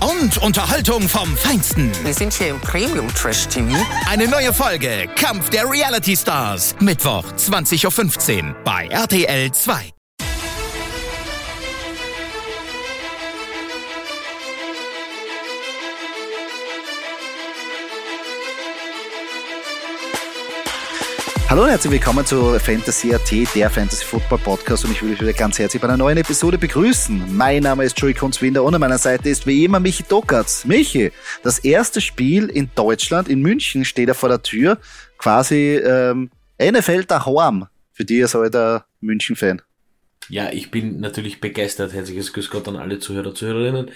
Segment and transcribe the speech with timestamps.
[0.00, 1.90] Und Unterhaltung vom Feinsten.
[2.04, 3.76] Wir sind hier im Premium Trash TV.
[4.08, 6.74] Eine neue Folge Kampf der Reality Stars.
[6.80, 9.99] Mittwoch 20.15 Uhr bei RTL 2.
[21.50, 25.20] Hallo und herzlich willkommen zu Fantasy AT, der Fantasy Football Podcast und ich will euch
[25.20, 27.36] wieder ganz herzlich bei einer neuen Episode begrüßen.
[27.36, 30.64] Mein Name ist Joey Kunzwinder und an meiner Seite ist wie immer Michi Dockertz.
[30.64, 31.10] Michi,
[31.42, 34.78] das erste Spiel in Deutschland, in München steht er vor der Tür,
[35.18, 36.30] quasi ähm,
[36.62, 37.66] NFL daheim.
[37.90, 39.60] Für dich als alter München-Fan.
[40.28, 41.92] Ja, ich bin natürlich begeistert.
[41.92, 43.90] Herzliches Grüß Gott an alle Zuhörer, Zuhörerinnen.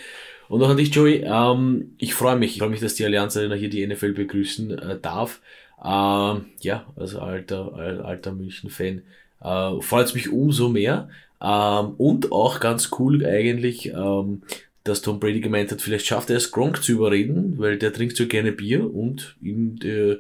[0.48, 1.22] Und auch an dich, Joey.
[1.24, 2.55] Ähm, ich freue mich.
[2.55, 5.41] Ich freue mich, dass die Allianz Arena hier die NFL begrüßen äh, darf.
[5.84, 9.02] Ähm, ja, also alter, al- alter München-Fan.
[9.40, 11.08] Äh, freut mich umso mehr.
[11.40, 14.42] Ähm, und auch ganz cool eigentlich, ähm,
[14.84, 18.16] dass Tom Brady gemeint hat, vielleicht schafft er es, Gronk zu überreden, weil der trinkt
[18.16, 20.16] so gerne Bier und in äh,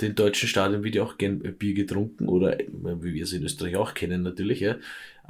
[0.00, 2.66] den deutschen Stadien wird ja auch gern Bier getrunken oder äh,
[3.00, 4.76] wie wir es in Österreich auch kennen natürlich, ja.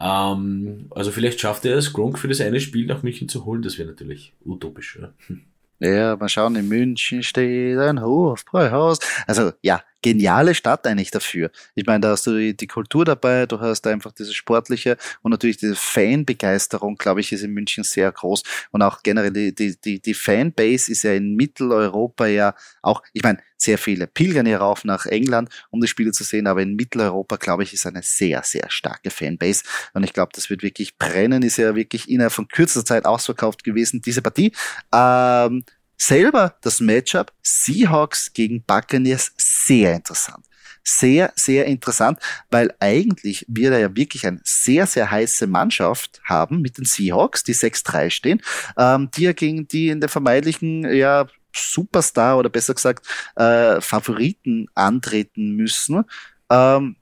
[0.00, 3.62] Ähm, also vielleicht schafft er es, Gronk für das eine Spiel nach München zu holen,
[3.62, 4.98] das wäre natürlich utopisch.
[5.00, 5.12] Ja.
[5.78, 8.98] Ja, mal schauen, in München steht ein Hofbräuhaus.
[9.26, 11.50] Also ja, geniale Stadt eigentlich dafür.
[11.74, 15.56] Ich meine, da hast du die, Kultur dabei, du hast einfach dieses Sportliche und natürlich
[15.56, 18.42] diese Fanbegeisterung, glaube ich, ist in München sehr groß.
[18.70, 23.22] Und auch generell die, die, die, die Fanbase ist ja in Mitteleuropa ja auch, ich
[23.22, 26.76] meine, sehr viele pilgern hier rauf nach England, um die Spiele zu sehen, aber in
[26.76, 29.64] Mitteleuropa, glaube ich, ist eine sehr, sehr starke Fanbase.
[29.94, 33.64] Und ich glaube, das wird wirklich brennen, ist ja wirklich innerhalb von kürzester Zeit ausverkauft
[33.64, 34.52] gewesen, diese Partie.
[34.94, 35.64] Ähm,
[35.98, 39.32] selber das Matchup Seahawks gegen Buccaneers
[39.66, 40.44] sehr interessant.
[40.84, 46.60] Sehr, sehr interessant, weil eigentlich wir da ja wirklich eine sehr, sehr heiße Mannschaft haben
[46.60, 48.40] mit den Seahawks, die 6-3 stehen,
[48.76, 54.68] ähm, die ja gegen die in der vermeintlichen, ja, Superstar oder besser gesagt äh, Favoriten
[54.74, 56.04] antreten müssen.
[56.50, 56.96] Ähm,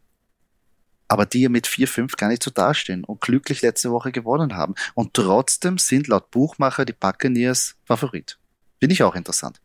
[1.09, 4.75] aber die ja mit 4-5 gar nicht so dastehen und glücklich letzte Woche gewonnen haben.
[4.95, 8.39] Und trotzdem sind laut Buchmacher die Buccaneers Favorit.
[8.81, 9.61] Finde ich auch interessant.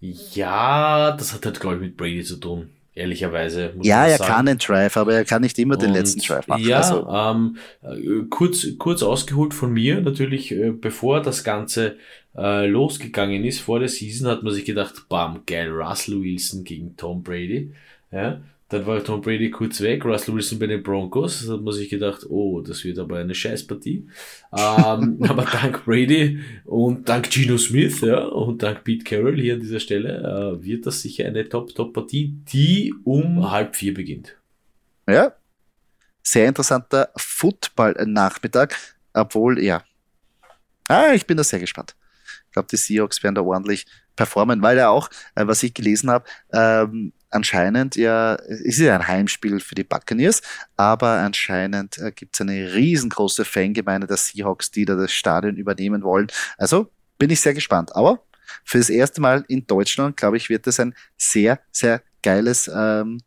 [0.00, 2.70] Ja, das hat halt, glaube ich, mit Brady zu tun.
[2.94, 3.72] Ehrlicherweise.
[3.76, 4.32] Muss Ja, er sagen.
[4.32, 6.62] kann den Drive, aber er kann nicht immer den Und letzten Drive machen.
[6.64, 11.96] Ja, Also, ähm, äh, kurz, kurz ausgeholt von mir, natürlich, äh, bevor das Ganze
[12.36, 16.96] äh, losgegangen ist, vor der Season hat man sich gedacht, bam, geil, Russell Wilson gegen
[16.96, 17.72] Tom Brady.
[18.10, 21.74] Ja, dann war Tom Brady kurz weg, Russell Wilson bei den Broncos, da hat man
[21.74, 24.08] sich gedacht, oh, das wird aber eine Scheißpartie.
[24.56, 29.60] Ähm, aber dank Brady und dank Geno Smith, ja, und dank Pete Carroll hier an
[29.60, 34.36] dieser Stelle, äh, wird das sicher eine Top-Top-Partie, die um halb vier beginnt.
[35.08, 35.32] ja,
[36.22, 38.76] sehr interessanter Football-Nachmittag,
[39.12, 39.82] obwohl, ja.
[40.86, 41.96] Ah, ich bin da sehr gespannt.
[42.46, 46.10] Ich glaube, die Seahawks werden da ordentlich performen, weil ja auch, äh, was ich gelesen
[46.10, 50.42] habe, ähm, anscheinend ja, es ist ja ein Heimspiel für die Buccaneers,
[50.76, 56.02] aber anscheinend äh, gibt es eine riesengroße Fangemeinde der Seahawks, die da das Stadion übernehmen
[56.02, 56.28] wollen.
[56.58, 57.94] Also bin ich sehr gespannt.
[57.94, 58.22] Aber
[58.64, 63.20] für das erste Mal in Deutschland, glaube ich, wird das ein sehr, sehr geiles ähm,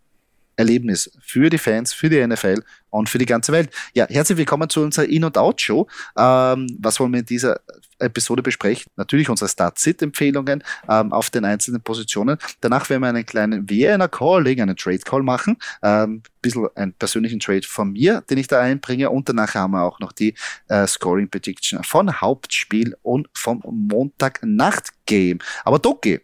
[0.56, 3.70] Erlebnis für die Fans, für die NFL und für die ganze Welt.
[3.94, 5.88] Ja, herzlich willkommen zu unserer In- und Out-Show.
[6.18, 7.60] Ähm, was wollen wir in dieser
[8.00, 8.92] Episode besprechen?
[8.96, 12.38] Natürlich unsere Start-Sit-Empfehlungen ähm, auf den einzelnen Positionen.
[12.62, 15.58] Danach werden wir einen kleinen Vienna Calling, einen Trade-Call machen.
[15.82, 19.10] Ähm, bisschen einen persönlichen Trade von mir, den ich da einbringe.
[19.10, 20.36] Und danach haben wir auch noch die
[20.68, 25.40] äh, Scoring Prediction von Hauptspiel und vom Montagnacht-Game.
[25.64, 26.22] Aber Doki,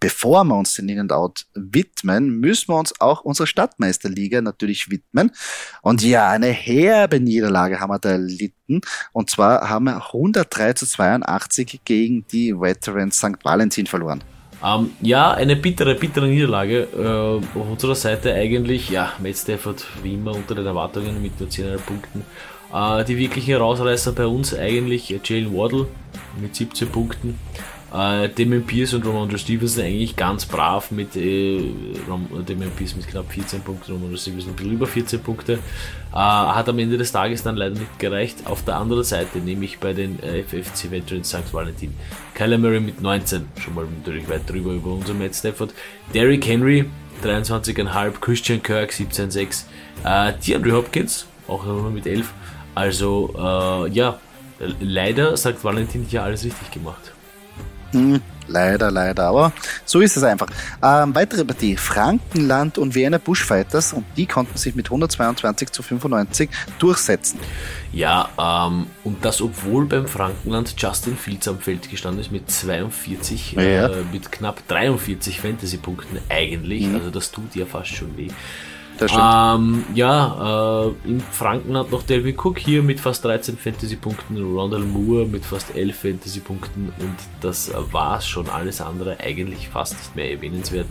[0.00, 4.90] bevor wir uns den In and Out widmen, müssen wir uns auch unserer Stadtmeisterliga natürlich
[4.90, 5.30] widmen.
[5.82, 8.80] Und ja, eine herbe Niederlage haben wir da erlitten.
[9.12, 13.44] Und zwar haben wir 103 zu 82 gegen die Veterans St.
[13.44, 14.22] Valentin verloren.
[14.64, 18.88] Ähm, ja, eine bittere, bittere Niederlage äh, auf unserer Seite eigentlich.
[18.88, 22.24] Ja, Matt Stafford wie immer unter den Erwartungen mit nur 10,5 Punkten.
[22.72, 25.88] Äh, die wirklichen Herausreißer bei uns eigentlich äh, Jalen Waddle
[26.40, 27.38] mit 17 Punkten.
[27.92, 31.62] Äh, Damien Pierce und Ramondre Stevenson eigentlich ganz brav mit äh,
[32.08, 35.52] Ram Damien Pierce mit knapp 14 Punkten, Ramondre Stevenson ein bisschen über 14 Punkte.
[35.54, 38.46] Äh, hat am Ende des Tages dann leider nicht gereicht.
[38.46, 41.52] Auf der anderen Seite nehme ich bei den äh, FFC Veterans St.
[41.52, 41.94] Valentin
[42.34, 45.72] Kyler Murray mit 19, schon mal natürlich weit drüber über unser Matt Stafford.
[46.12, 46.86] Derrick Henry
[47.22, 49.64] 23,5, Christian Kirk 17,6,
[50.04, 52.32] äh, DeAndre Hopkins auch nochmal mit 11.
[52.74, 54.18] Also äh, ja,
[54.80, 57.12] leider sagt Valentin hier alles richtig gemacht.
[57.96, 59.52] Hm, leider, leider, aber
[59.86, 60.48] so ist es einfach.
[60.82, 66.50] Ähm, weitere Partie, Frankenland und Wiener Bushfighters und die konnten sich mit 122 zu 95
[66.78, 67.40] durchsetzen.
[67.92, 73.52] Ja, ähm, und das obwohl beim Frankenland Justin Fields am Feld gestanden ist mit 42,
[73.52, 73.86] ja.
[73.86, 76.96] äh, mit knapp 43 Fantasy-Punkten eigentlich, mhm.
[76.96, 78.28] also das tut ja fast schon weh.
[79.00, 84.80] Ähm, ja, äh, in Franken hat noch Delvin Cook hier mit fast 13 Fantasy-Punkten, Rondell
[84.80, 88.48] Moore mit fast 11 Fantasy-Punkten und das war schon.
[88.48, 90.86] Alles andere eigentlich fast nicht mehr erwähnenswert.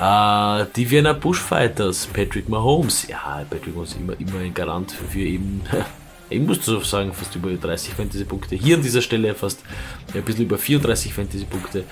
[0.00, 5.20] Äh, die Vienna Bushfighters, Patrick Mahomes, ja, Patrick Mahomes immer, immer ein Garant für, für
[5.20, 5.62] eben
[6.32, 8.56] ich muss so sagen, fast über 30 Fantasy-Punkte.
[8.56, 9.62] Hier an dieser Stelle fast
[10.14, 11.84] ein bisschen über 34 Fantasy-Punkte.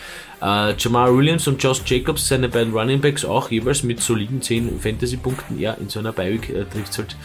[0.43, 4.81] Äh, Jamal Williams und Josh Jacobs, seine beiden Running Backs, auch jeweils mit soliden 10
[4.81, 5.59] Fantasy-Punkten.
[5.59, 7.17] Ja, in so einer Beiweek äh, trifft es halt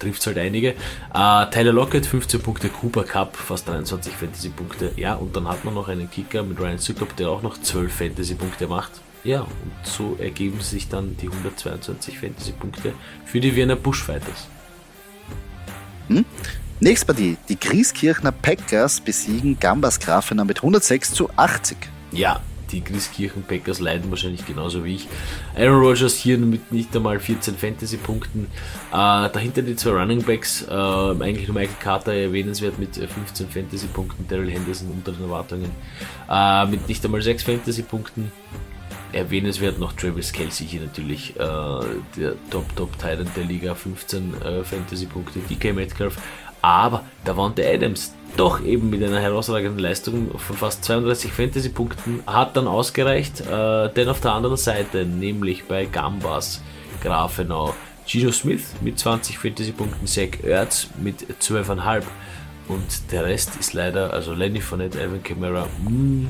[0.00, 0.70] trifft halt einige.
[1.14, 4.92] Äh, Tyler Lockett 15 Punkte, Cooper Cup fast 23 Fantasy-Punkte.
[4.96, 7.92] Ja, und dann hat man noch einen Kicker mit Ryan Sukup, der auch noch 12
[7.92, 8.92] Fantasy-Punkte macht.
[9.22, 12.94] Ja, und so ergeben sich dann die 122 Fantasy-Punkte
[13.26, 14.48] für die Wiener Bushfighters.
[16.10, 16.24] Hm?
[16.80, 17.36] Nächste Partie.
[17.48, 21.76] Die Grieskirchner Packers besiegen Gambas Grafener mit 106 zu 80.
[22.10, 22.40] Ja,
[22.72, 25.08] die Grieskirchen Packers leiden wahrscheinlich genauso wie ich.
[25.56, 28.46] Aaron Rodgers hier mit nicht einmal 14 Fantasy-Punkten.
[28.90, 34.26] Äh, dahinter die zwei Running Backs, äh, eigentlich nur Michael Carter erwähnenswert mit 15 Fantasy-Punkten,
[34.26, 35.70] Daryl Henderson unter den Erwartungen
[36.28, 38.32] äh, mit nicht einmal 6 Fantasy-Punkten
[39.12, 41.38] erwähnenswert noch Travis Kelsey hier natürlich, äh,
[42.16, 46.16] der Top-Top-Titan der Liga, 15 äh, Fantasy-Punkte, DK Metcalf,
[46.62, 52.56] aber der Wante Adams doch eben mit einer herausragenden Leistung von fast 32 Fantasy-Punkten hat
[52.56, 56.62] dann ausgereicht, äh, denn auf der anderen Seite, nämlich bei Gambas
[57.02, 57.74] Grafenau,
[58.06, 62.02] Gino Smith mit 20 Fantasy-Punkten, Zach Ertz mit 12,5
[62.68, 66.28] und der Rest ist leider, also Lenny Fournette, Alvin Kamara, mh, hm,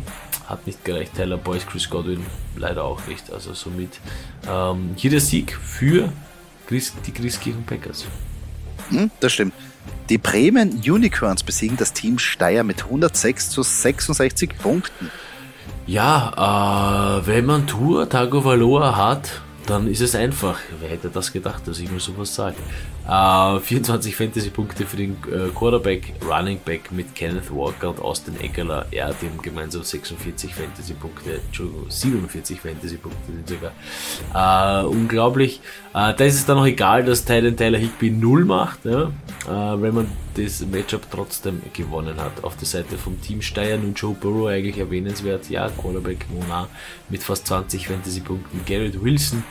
[0.51, 1.15] hat nicht gereicht.
[1.15, 2.27] Tyler Boyce, Chris Godwin
[2.57, 3.33] leider auch nicht.
[3.33, 4.01] Also somit
[4.49, 6.13] ähm, hier der Sieg für
[6.67, 8.05] Chris, die Christkirchen Packers.
[8.91, 9.55] Hm, das stimmt.
[10.09, 15.11] Die Bremen Unicorns besiegen das Team Steyr mit 106 zu 66 Punkten.
[15.87, 20.59] Ja, äh, wenn man Tour Tagovailoa hat, dann ist es einfach.
[20.81, 22.57] Wer hätte das gedacht, dass ich mal sowas sage?
[23.09, 28.87] Äh, 24 Fantasy-Punkte für den äh, Quarterback, Running Back mit Kenneth Walker und Austin Eckler.
[28.91, 34.83] Ja, die haben gemeinsam 46 Fantasy-Punkte, Entschuldigung, 47 Fantasy-Punkte sind sogar.
[34.83, 35.61] Äh, unglaublich.
[35.95, 39.05] Äh, da ist es dann auch egal, dass Tyler Tyler Higby 0 macht, ja?
[39.47, 42.45] Äh, wenn man das Matchup trotzdem gewonnen hat.
[42.45, 45.49] Auf der Seite vom Team Steyr und Joe Burrow eigentlich erwähnenswert.
[45.51, 46.69] Ja, Quarterback Mona
[47.09, 48.61] mit fast 20 Fantasy-Punkten.
[48.67, 49.43] Garrett Wilson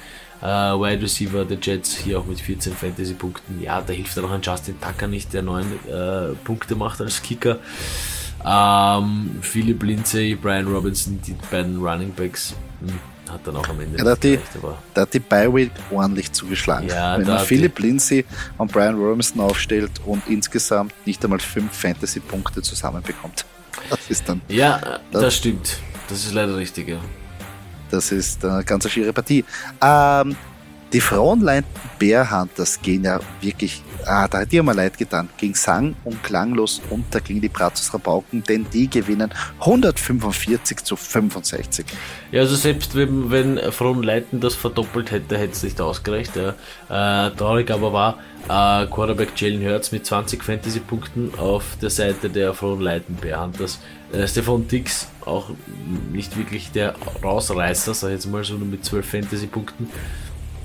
[0.42, 3.62] äh, Wide Receiver der Jets hier auch mit 14 Fantasy-Punkten.
[3.62, 7.22] Ja, da hilft dann auch ein Justin Tucker nicht, der 9 äh, Punkte macht als
[7.22, 7.60] Kicker.
[8.46, 12.56] Ähm, Philip Lindsay, Brian Robinson, die beiden Running Backs.
[12.80, 13.00] Hm,
[13.32, 13.98] hat dann auch am Ende.
[13.98, 14.40] Ja, da, hat die,
[14.94, 16.88] da hat die Bi-Week ordentlich zugeschlagen.
[16.88, 18.26] Ja, Wenn man Philip Lindsay
[18.58, 23.46] und Brian Robinson aufstellt und insgesamt nicht einmal 5 Fantasy-Punkte zusammenbekommt.
[23.90, 24.42] Das ist dann.
[24.50, 25.78] Ja, das, das stimmt.
[26.10, 26.98] Das ist leider richtig, ja.
[27.90, 29.46] Das ist eine ganz schiere Partie.
[29.82, 30.36] Ähm,
[30.94, 31.64] die Frauenlein
[32.00, 36.24] Bear Hunters gehen ja wirklich, ah, da hat die mir leid getan, gegen sang- und
[36.24, 41.86] klanglos unter gegen die Brazos Rabauken, denn die gewinnen 145 zu 65.
[42.32, 46.34] Ja, also selbst wenn, wenn Frauenleiten das verdoppelt hätte, hätte es nicht ausgereicht.
[46.36, 47.28] Ja.
[47.28, 52.54] Äh, traurig aber war, äh, Quarterback Jalen Hurts mit 20 Fantasy-Punkten auf der Seite der
[52.54, 53.80] Frauenleiten Bear Hunters.
[54.12, 55.52] Äh, Stefan Dix auch
[56.12, 59.90] nicht wirklich der Rausreißer, sag ich jetzt mal so nur mit 12 Fantasy-Punkten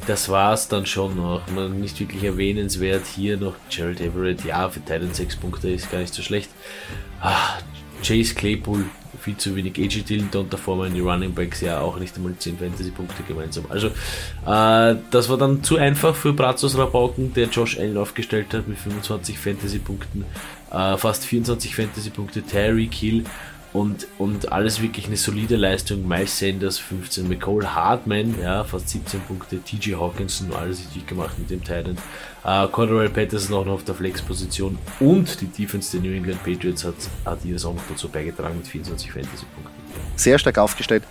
[0.06, 1.42] das war es dann schon noch.
[1.54, 3.06] Man, nicht wirklich erwähnenswert.
[3.06, 6.50] Hier noch Gerald Everett, ja, für Titan 6 Punkte ist gar nicht so schlecht.
[7.20, 7.58] Ah,
[8.02, 8.84] Chase Claypool,
[9.20, 9.78] viel zu wenig.
[9.78, 13.64] AJ Dillon, Donta Foreman, die Running Backs, ja, auch nicht einmal 10 Fantasy-Punkte gemeinsam.
[13.68, 18.68] Also, äh, das war dann zu einfach für Brazos Rabauken, der Josh Allen aufgestellt hat
[18.68, 20.24] mit 25 Fantasy-Punkten,
[20.70, 22.42] äh, fast 24 Fantasy-Punkte.
[22.42, 23.24] Terry Kill
[23.74, 26.06] und, und alles wirklich eine solide Leistung.
[26.08, 31.50] Miles Sanders 15, McCall Hartman, ja, fast 17 Punkte, TJ Hawkinson, alles richtig gemacht mit
[31.50, 31.98] dem Titan.
[32.44, 36.84] Uh, Cordell Patterson auch noch auf der Flex-Position und die Defense der New England Patriots
[36.84, 39.72] hat, hat auch noch dazu beigetragen mit 24 Fantasy-Punkten.
[40.16, 41.02] Sehr stark aufgestellt.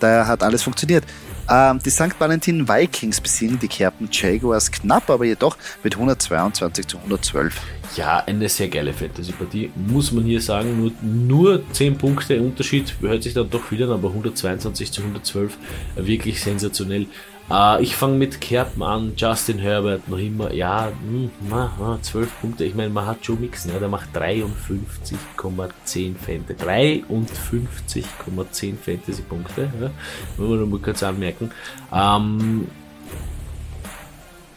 [0.00, 1.04] Da hat alles funktioniert.
[1.50, 2.14] Ähm, die St.
[2.18, 7.54] Valentin Vikings besiegen die Kerpen Jaguars knapp, aber jedoch mit 122 zu 112.
[7.96, 10.78] Ja, eine sehr geile Fantasy-Partie, muss man hier sagen.
[10.78, 15.56] Nur, nur 10 Punkte Unterschied, hört sich dann doch wieder, aber 122 zu 112,
[15.96, 17.06] wirklich sensationell.
[17.50, 22.64] Uh, ich fange mit Kerpen an, Justin Herbert noch immer, ja, mh, na, 12 Punkte.
[22.64, 27.04] Ich meine, man hat Joe Mixon, ja, der macht 53,10 Fantasy.
[27.08, 29.90] 53,10 Fantasy-Punkte, ja,
[30.36, 31.50] wir noch mal kurz anmerken.
[31.90, 32.68] Um,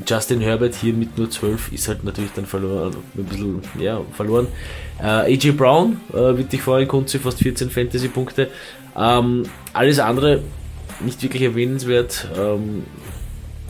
[0.05, 4.47] Justin Herbert hier mit nur 12 ist halt natürlich dann verloren, ein bisschen, ja, verloren.
[4.99, 8.49] Uh, AJ Brown, uh, wie ich vorhin konnte, fast 14 Fantasy-Punkte.
[8.95, 10.41] Um, alles andere
[11.03, 12.27] nicht wirklich erwähnenswert.
[12.37, 12.83] Ähm,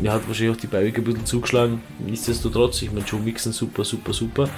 [0.03, 1.81] er hat wahrscheinlich auch die Beiweg ein bisschen zugeschlagen.
[2.00, 4.50] Nichtsdestotrotz, ich meine, Joe Mixon super, super, super.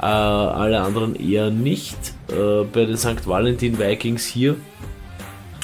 [0.00, 1.96] Äh, alle anderen eher nicht.
[2.28, 3.26] Äh, bei den St.
[3.26, 4.56] Valentin Vikings hier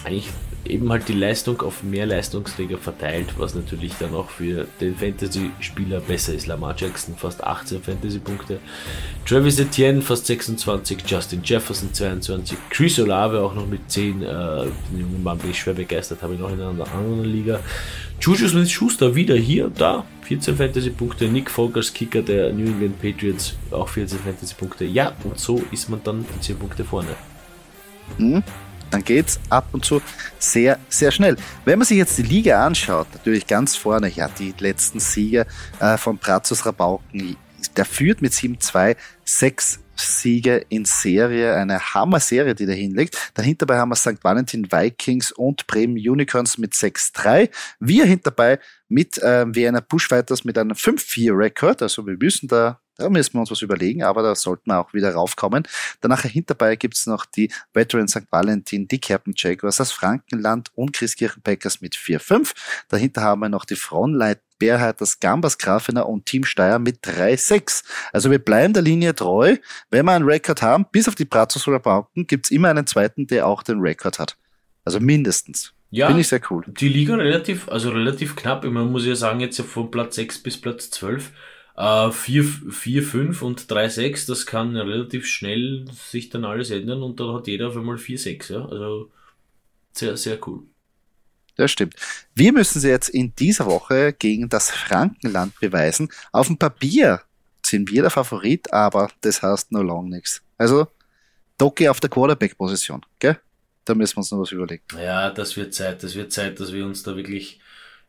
[0.04, 0.30] eigentlich
[0.70, 6.00] eben halt die Leistung auf mehr Leistungsträger verteilt, was natürlich dann auch für den Fantasy-Spieler
[6.00, 6.46] besser ist.
[6.46, 8.58] Lamar Jackson fast 18 Fantasy-Punkte,
[9.26, 15.00] Travis Etienne fast 26, Justin Jefferson 22, Chris Olave auch noch mit 10, äh, den
[15.00, 17.60] jungen Mann bin ich schwer begeistert, habe ich noch in einer anderen Liga.
[18.20, 23.88] Juju Smith-Schuster wieder hier, da, 14 Fantasy-Punkte, Nick als Kicker der New England Patriots, auch
[23.88, 24.84] 14 Fantasy-Punkte.
[24.84, 27.08] Ja, und so ist man dann die 10 Punkte vorne.
[28.18, 28.42] Mhm
[28.90, 30.02] dann geht es ab und zu
[30.38, 31.36] sehr, sehr schnell.
[31.64, 35.46] Wenn man sich jetzt die Liga anschaut, natürlich ganz vorne, ja, die letzten Sieger
[35.78, 37.36] äh, von Brazos Rabauken,
[37.76, 43.32] der führt mit 7-2, 6 Siege in Serie, eine Hammer-Serie, die da hinlegt.
[43.34, 44.22] Dahinter haben wir St.
[44.22, 47.50] Valentin Vikings und Bremen Unicorns mit 6-3.
[47.78, 51.82] Wir hinterbei mit äh, Vienna Bushfighters mit einem 5-4-Rekord.
[51.82, 54.92] Also wir müssen da da müssen wir uns was überlegen, aber da sollten wir auch
[54.92, 55.66] wieder raufkommen.
[56.00, 58.30] Danach hinterbei gibt es noch die Veteran St.
[58.30, 62.52] Valentin, die Captain Jaguars, das Frankenland und Christkirchen Packers mit 4-5.
[62.88, 67.82] Dahinter haben wir noch die Frontleit Bärheit, das Gambas Grafener und Team Steyr mit 3-6.
[68.12, 69.56] Also wir bleiben der Linie treu.
[69.90, 72.86] Wenn wir einen Rekord haben, bis auf die Brazos oder Bauken, gibt es immer einen
[72.86, 74.36] zweiten, der auch den Rekord hat.
[74.84, 75.72] Also mindestens.
[75.90, 76.64] Ja, Finde ich sehr cool.
[76.68, 78.64] Die Liga relativ, also relativ knapp.
[78.64, 81.32] Man muss ja sagen, jetzt von Platz 6 bis Platz 12
[81.80, 87.18] 4, 4, 5 und 3, 6, das kann relativ schnell sich dann alles ändern und
[87.20, 88.48] dann hat jeder auf einmal 4, 6.
[88.50, 88.66] Ja?
[88.66, 89.10] Also
[89.92, 90.64] sehr, sehr cool.
[91.56, 91.94] Das stimmt.
[92.34, 96.10] Wir müssen sie jetzt in dieser Woche gegen das Frankenland beweisen.
[96.32, 97.22] Auf dem Papier
[97.64, 100.42] sind wir der Favorit, aber das heißt no long nichts.
[100.58, 100.88] Also,
[101.58, 103.38] Doki auf der Quarterback-Position, gell?
[103.84, 104.82] Da müssen wir uns noch was überlegen.
[104.96, 106.02] Ja, das wird Zeit.
[106.02, 107.60] Das wird Zeit, dass wir uns da wirklich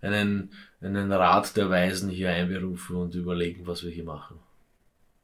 [0.02, 0.52] einen
[0.82, 4.40] einen Rat der Weisen hier einberufen und überlegen, was wir hier machen.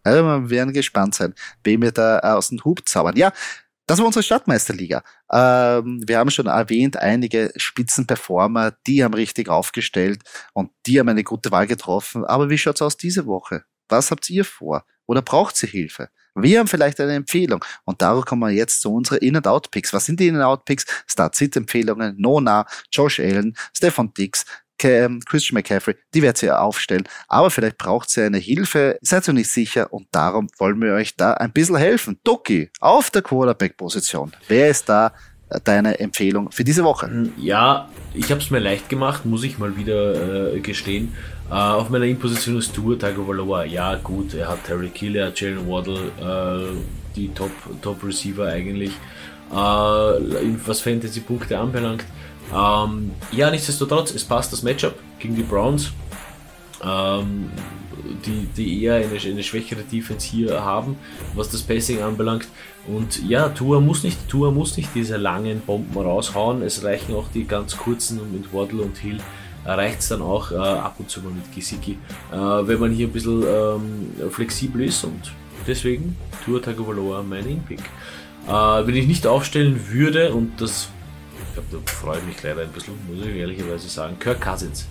[0.04, 1.34] Also wir werden gespannt sein,
[1.64, 3.18] wem wir da aus dem Hub zaubern.
[3.18, 3.34] Ja,
[3.88, 5.02] das war unsere Stadtmeisterliga.
[5.32, 10.22] Ähm, wir haben schon erwähnt, einige Spitzenperformer, die haben richtig aufgestellt
[10.54, 12.26] und die haben eine gute Wahl getroffen.
[12.26, 13.64] Aber wie schaut's aus diese Woche?
[13.90, 14.86] Was habt ihr vor?
[15.06, 16.10] Oder braucht ihr Hilfe?
[16.36, 19.92] Wir haben vielleicht eine Empfehlung und darauf kommen wir jetzt zu unseren In-and-Out-Picks.
[19.94, 20.86] Was sind die In-and-Out-Picks?
[21.08, 24.46] Start-Sit-Empfehlungen, Nona, Josh Allen, Stefan Dix,
[24.78, 27.08] Christian McCaffrey, die wird sie aufstellen.
[27.28, 31.16] Aber vielleicht braucht sie eine Hilfe, seid ihr nicht sicher und darum wollen wir euch
[31.16, 32.20] da ein bisschen helfen.
[32.24, 34.34] Doki, auf der Quarterback-Position.
[34.48, 35.14] Wer ist da
[35.50, 37.08] äh, deine Empfehlung für diese Woche?
[37.08, 41.14] Hm, ja, ich habe es mir leicht gemacht, muss ich mal wieder äh, gestehen.
[41.50, 43.64] Uh, auf meiner In-Position ist Tour Tagovailoa.
[43.64, 46.76] Ja, gut, er hat Terry Kill, er hat Jalen Waddle, uh,
[47.16, 48.92] die Top, Top Receiver eigentlich.
[49.50, 50.20] Uh,
[50.66, 52.04] was Fantasy-Punkte anbelangt,
[52.56, 55.92] ähm, ja, nichtsdestotrotz, es passt das Matchup gegen die Browns,
[56.84, 57.50] ähm,
[58.26, 60.98] die, die eher eine, eine schwächere Defense hier haben,
[61.36, 62.48] was das Passing anbelangt.
[62.88, 66.62] Und ja, Tua muss nicht, Tua muss nicht diese langen Bomben raushauen.
[66.62, 69.18] Es reichen auch die ganz kurzen mit Waddle und Hill.
[69.66, 71.98] Reicht es dann auch äh, ab und zu mal mit Gesicki,
[72.32, 75.34] äh, wenn man hier ein bisschen ähm, flexibel ist und
[75.68, 77.82] deswegen Tua Tagovailoa mein In-Pick.
[78.48, 80.88] Äh, wenn ich nicht aufstellen würde, und das
[81.58, 84.18] glaube, da freue ich mich leider ein bisschen, muss ich ehrlicherweise sagen.
[84.20, 84.88] Kirk Cousins.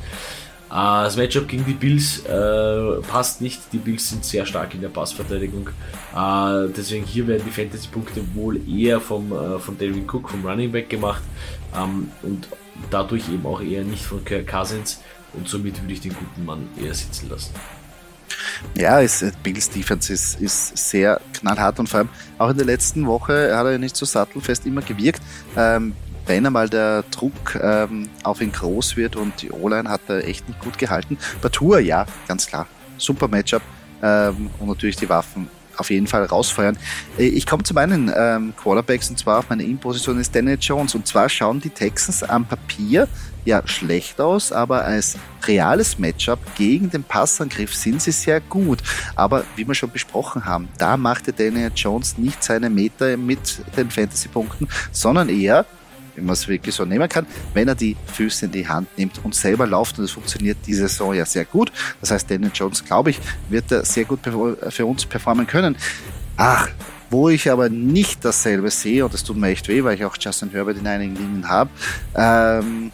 [0.70, 3.60] Äh, das Matchup gegen die Bills äh, passt nicht.
[3.72, 5.68] Die Bills sind sehr stark in der Passverteidigung.
[6.14, 10.72] Äh, deswegen hier werden die Fantasy-Punkte wohl eher vom, äh, von David Cook, vom Running
[10.72, 11.22] Back gemacht.
[11.76, 12.48] Ähm, und
[12.90, 15.00] dadurch eben auch eher nicht von Kirk Cousins.
[15.34, 17.52] Und somit würde ich den guten Mann eher sitzen lassen.
[18.76, 22.08] Ja, es, äh, Bills Defense ist, ist sehr knallhart und vor allem
[22.38, 25.22] auch in der letzten Woche hat er nicht so sattelfest immer gewirkt.
[25.56, 25.94] Ähm,
[26.26, 30.48] wenn einmal der Druck ähm, auf ihn groß wird und die O-Line hat er echt
[30.48, 31.18] nicht gut gehalten.
[31.40, 32.66] Bei Tour, ja, ganz klar.
[32.98, 33.62] Super Matchup
[34.02, 36.76] ähm, und natürlich die Waffen auf jeden Fall rausfeuern.
[37.18, 40.94] Äh, ich komme zu meinen ähm, Quarterbacks und zwar auf meine In-Position ist Daniel Jones
[40.94, 43.08] und zwar schauen die Texans am Papier
[43.44, 45.16] ja schlecht aus, aber als
[45.46, 48.82] reales Matchup gegen den Passangriff sind sie sehr gut.
[49.14, 53.90] Aber wie wir schon besprochen haben, da machte Daniel Jones nicht seine Meter mit den
[53.90, 55.64] Fantasy-Punkten, sondern eher
[56.16, 59.24] wenn man es wirklich so nehmen kann, wenn er die Füße in die Hand nimmt
[59.24, 59.98] und selber läuft.
[59.98, 61.72] Und das funktioniert diese Saison ja sehr gut.
[62.00, 65.76] Das heißt, Daniel Jones, glaube ich, wird er sehr gut für uns performen können.
[66.36, 66.68] Ach,
[67.10, 70.16] wo ich aber nicht dasselbe sehe, und das tut mir echt weh, weil ich auch
[70.18, 71.70] Justin Herbert in einigen Linien habe,
[72.14, 72.90] ähm,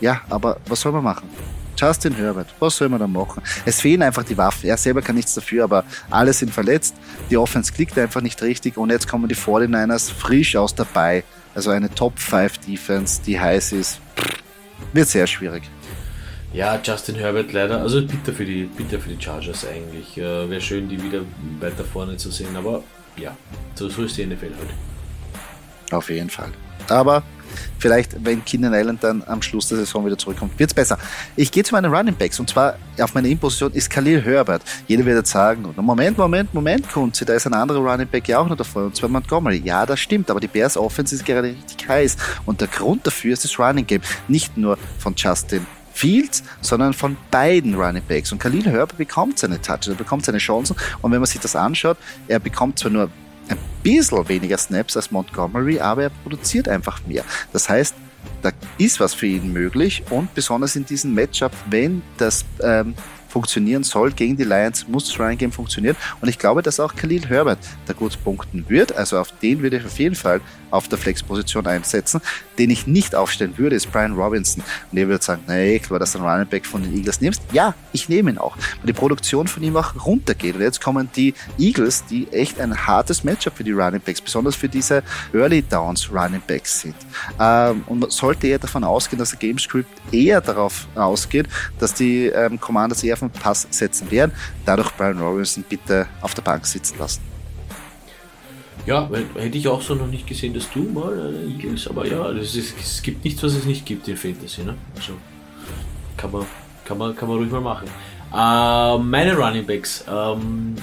[0.00, 1.28] ja, aber was soll man machen?
[1.76, 3.42] Justin Herbert, was soll man da machen?
[3.66, 4.68] Es fehlen einfach die Waffen.
[4.68, 6.94] Er selber kann nichts dafür, aber alle sind verletzt.
[7.28, 11.22] Die Offense klickt einfach nicht richtig und jetzt kommen die 49ers frisch aus dabei.
[11.56, 13.98] Also eine Top 5 Defense, die heiß ist,
[14.92, 15.62] wird sehr schwierig.
[16.52, 20.18] Ja, Justin Herbert leider, also bitter für die, bitter für die Chargers eigentlich.
[20.18, 21.22] Äh, Wäre schön, die wieder
[21.58, 22.84] weiter vorne zu sehen, aber
[23.16, 23.34] ja,
[23.74, 25.92] so, so ist die NFL halt.
[25.92, 26.50] Auf jeden Fall.
[26.90, 27.22] Aber
[27.78, 30.98] vielleicht, wenn Keenan Allen dann am Schluss der Saison wieder zurückkommt, wird es besser.
[31.36, 34.62] Ich gehe zu meinen Running Backs und zwar auf meiner Imposition ist Khalil Herbert.
[34.86, 38.38] Jeder wird jetzt sagen, Moment, Moment, Moment, Kunze, da ist ein anderer Running Back ja
[38.38, 39.62] auch noch davor und zwar Montgomery.
[39.64, 43.32] Ja, das stimmt, aber die Bears Offense ist gerade richtig heiß und der Grund dafür
[43.32, 44.02] ist das Running Game.
[44.28, 48.30] Nicht nur von Justin Fields, sondern von beiden Running Backs.
[48.30, 50.76] Und Khalil Herbert bekommt seine Touches, er bekommt seine Chancen.
[51.00, 51.96] Und wenn man sich das anschaut,
[52.28, 53.10] er bekommt zwar nur
[53.48, 57.24] ein bisschen weniger Snaps als Montgomery, aber er produziert einfach mehr.
[57.52, 57.94] Das heißt,
[58.42, 62.94] da ist was für ihn möglich und besonders in diesem Matchup, wenn das ähm,
[63.28, 65.96] funktionieren soll gegen die Lions, muss das Running Game funktionieren.
[66.20, 68.96] Und ich glaube, dass auch Khalil Herbert da gut punkten wird.
[68.96, 70.40] Also auf den würde ich auf jeden Fall
[70.70, 72.20] auf der Flex-Position einsetzen.
[72.58, 74.62] Den ich nicht aufstellen würde, ist Brian Robinson.
[74.90, 77.42] Und ihr würdet sagen, nee, klar, dass du einen Running Back von den Eagles nimmst.
[77.52, 78.56] Ja, ich nehme ihn auch.
[78.56, 80.56] Weil die Produktion von ihm auch runtergeht.
[80.56, 84.56] Und jetzt kommen die Eagles, die echt ein hartes Matchup für die Running Backs, besonders
[84.56, 85.02] für diese
[85.32, 86.96] Early Downs Running Backs sind.
[87.38, 91.46] Ähm, und sollte eher davon ausgehen, dass der Gamescript eher darauf ausgeht,
[91.78, 94.32] dass die ähm, Commanders eher vom Pass setzen werden.
[94.64, 97.22] Dadurch Brian Robinson bitte auf der Bank sitzen lassen.
[98.86, 102.28] Ja, hätte ich auch so noch nicht gesehen, dass du mal äh, Eagles, aber ja,
[102.30, 104.76] ist, es gibt nichts, was es nicht gibt in Fantasy, ne?
[104.94, 105.14] Also
[106.16, 106.46] kann man,
[106.84, 107.88] kann man, kann man ruhig mal machen.
[108.32, 110.76] Äh, meine Running Backs, ähm,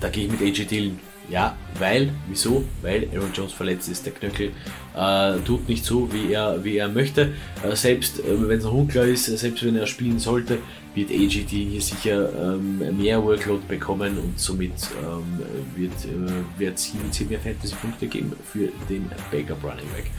[0.00, 1.00] da gehe ich mit AJ Dillon.
[1.28, 2.64] Ja, weil, wieso?
[2.82, 4.04] Weil Aaron Jones verletzt ist.
[4.04, 4.52] Der Knöchel
[4.94, 7.32] äh, tut nicht so, wie er, wie er möchte.
[7.62, 10.58] Äh, selbst äh, wenn es noch unklar ist, selbst wenn er spielen sollte,
[10.94, 15.40] wird AGT hier sicher ähm, mehr Workload bekommen und somit ähm,
[15.76, 20.10] wird es äh, hier mehr Fantasy-Punkte geben für den Backup Running Back.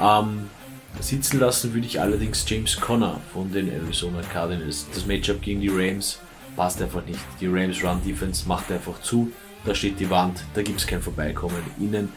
[0.00, 0.50] Ähm,
[1.00, 4.86] sitzen lassen würde ich allerdings James Conner von den Arizona Cardinals.
[4.92, 6.18] Das Matchup gegen die Rams
[6.56, 7.20] passt einfach nicht.
[7.40, 9.30] Die Rams Run Defense macht einfach zu.
[9.64, 11.62] Da steht die Wand, da gibt es kein Vorbeikommen.
[11.78, 12.08] Innen,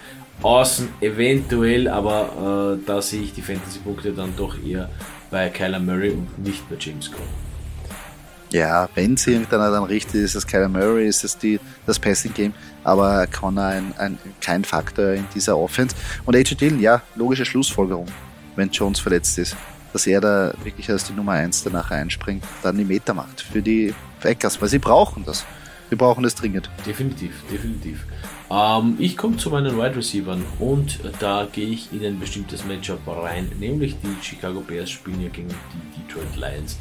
[0.41, 4.89] außen eventuell, aber äh, da sehe ich die Fantasy-Punkte dann doch eher
[5.29, 7.40] bei Kyler Murray und nicht bei James Conner.
[8.51, 12.33] Ja, wenn sie miteinander dann richtig ist, es Kyler Murray, ist es die, das Passing
[12.33, 15.95] Game, aber Connor ein, ein, kein Faktor in dieser Offense.
[16.25, 18.07] Und AJ Dillon, ja, logische Schlussfolgerung,
[18.57, 19.55] wenn Jones verletzt ist,
[19.93, 23.61] dass er da wirklich als die Nummer 1 danach einspringt, dann die Meter macht für
[23.61, 25.45] die Packers, weil sie brauchen das.
[25.87, 26.69] Wir brauchen das dringend.
[26.85, 28.05] Definitiv, definitiv.
[28.49, 32.99] Ähm, ich komme zu meinen Wide Receivers und da gehe ich in ein bestimmtes Matchup
[33.07, 36.77] rein, nämlich die Chicago Bears spielen ja gegen die Detroit Lions.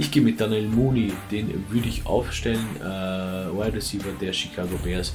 [0.00, 5.12] Ich gehe mit Daniel Mooney, den würde ich aufstellen, äh, Wide Receiver der Chicago Bears.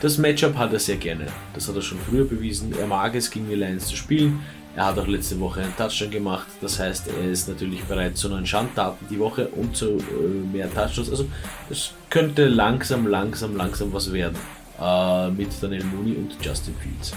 [0.00, 1.26] Das Matchup hat er sehr gerne.
[1.54, 2.72] Das hat er schon früher bewiesen.
[2.78, 4.38] Er mag es, gegen die Lions zu spielen.
[4.76, 6.46] Er hat auch letzte Woche einen Touchdown gemacht.
[6.60, 10.72] Das heißt, er ist natürlich bereit zu neuen Schandtaten die Woche und zu äh, mehr
[10.72, 11.10] Touchdowns.
[11.10, 11.26] Also
[11.68, 14.38] es könnte langsam, langsam, langsam was werden
[14.80, 17.12] äh, mit Daniel Mooney und Justin Fields.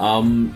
[0.00, 0.54] Ähm,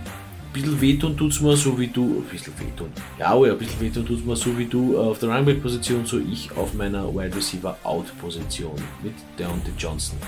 [0.62, 2.88] bisschen wehtun tut es mir so wie du, ein bisschen wehtun,
[3.19, 5.31] ja, oh ja, ein bisschen wehtun tut es mir so wie du äh, auf der
[5.31, 10.19] Running Position, so ich auf meiner Wide Receiver Out Position mit Deontay Johnson.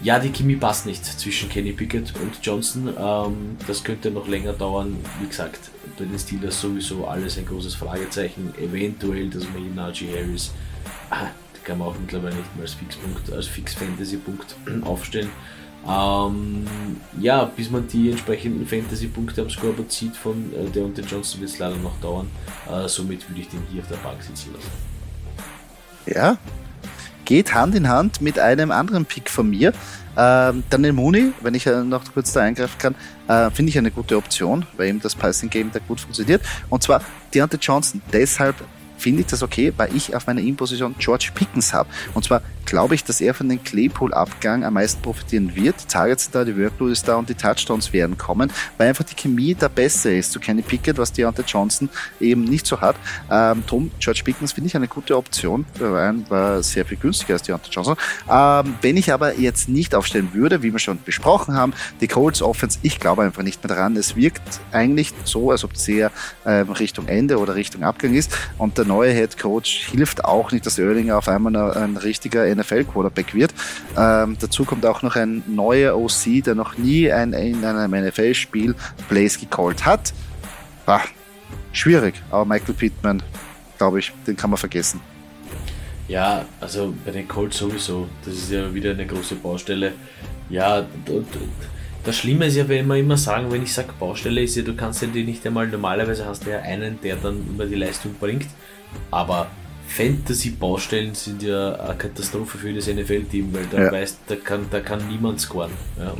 [0.00, 2.88] Ja, die Chemie passt nicht zwischen Kenny Pickett und Johnson.
[2.96, 4.96] Ähm, das könnte noch länger dauern.
[5.20, 5.58] Wie gesagt,
[5.98, 8.54] bei den Steelers sowieso alles ein großes Fragezeichen.
[8.60, 10.52] Eventuell, dass man Najee Harris,
[11.10, 11.26] ah,
[11.68, 15.28] kann man auch mittlerweile nicht mehr als Fixpunkt, als Fix-Fantasy-Punkt aufstellen.
[15.86, 16.66] Ähm,
[17.20, 21.40] ja, bis man die entsprechenden Fantasy-Punkte am Scoreboard sieht von äh, der und der Johnson
[21.40, 22.28] wird es leider noch dauern.
[22.70, 24.70] Äh, somit würde ich den hier auf der Bank sitzen lassen.
[26.06, 26.36] Ja,
[27.24, 29.72] geht Hand in Hand mit einem anderen Pick von mir.
[30.16, 32.94] Ähm, Daniel Mooney, wenn ich äh, noch kurz da eingreifen kann,
[33.28, 36.42] äh, finde ich eine gute Option, weil eben das Passing Game da gut funktioniert.
[36.68, 38.02] Und zwar Deontay Johnson.
[38.12, 38.56] Deshalb
[38.96, 41.88] finde ich das okay, weil ich auf meiner In-Position George Pickens habe.
[42.14, 45.76] Und zwar glaube ich, dass er von dem Claypool-Abgang am meisten profitieren wird.
[45.82, 49.04] Die Targets sind da, die Workload ist da und die Touchdowns werden kommen, weil einfach
[49.04, 51.88] die Chemie da besser ist zu Kenny Pickett, was Deontay Johnson
[52.20, 52.96] eben nicht so hat.
[53.30, 55.64] Ähm, drum, George Pickens finde ich eine gute Option.
[55.78, 57.96] War, war sehr viel günstiger als Deontay Johnson.
[58.30, 62.42] Ähm, wenn ich aber jetzt nicht aufstellen würde, wie wir schon besprochen haben, die Colts
[62.42, 63.96] Offense, ich glaube einfach nicht mehr daran.
[63.96, 66.10] Es wirkt eigentlich so, als ob es eher
[66.44, 68.36] ähm, Richtung Ende oder Richtung Abgang ist.
[68.58, 72.46] Und der neue Head Coach hilft auch nicht, dass Erlinger auf einmal ein, ein richtiger
[72.58, 73.54] NFL-Quarterback wird.
[73.96, 78.74] Ähm, dazu kommt auch noch ein neuer OC, der noch nie ein, in einem NFL-Spiel
[79.08, 80.12] Plays gecallt hat.
[80.86, 81.00] Ah,
[81.72, 83.22] schwierig, aber Michael Pittman,
[83.78, 85.00] glaube ich, den kann man vergessen.
[86.08, 88.08] Ja, also bei den Colts sowieso.
[88.24, 89.92] Das ist ja wieder eine große Baustelle.
[90.48, 90.86] Ja,
[92.04, 94.74] das Schlimme ist ja, wenn wir immer sagen, wenn ich sage Baustelle, ist ja, du
[94.74, 98.14] kannst ja die nicht einmal, normalerweise hast du ja einen, der dann immer die Leistung
[98.18, 98.46] bringt.
[99.10, 99.50] Aber
[99.88, 103.92] Fantasy-Baustellen sind ja eine Katastrophe für das NFL-Team, weil da ja.
[103.92, 105.72] weißt, da kann, da kann niemand scoren.
[105.98, 106.14] Ja,